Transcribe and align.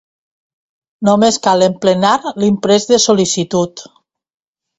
Només 1.09 1.37
cal 1.47 1.65
emplenar 1.65 2.15
l'imprès 2.45 2.89
de 2.93 3.01
sol·licitud. 3.05 3.87